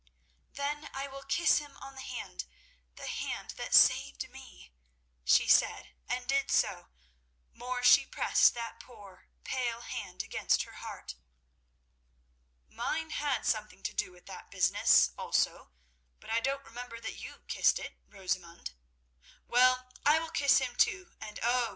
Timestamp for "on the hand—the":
1.77-3.05